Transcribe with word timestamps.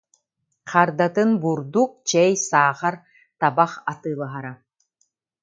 Хардатын 0.71 1.29
бурдук, 1.41 1.91
чэй, 2.09 2.31
саахар, 2.49 2.95
табах 3.39 3.73
атыылаһара 3.91 4.53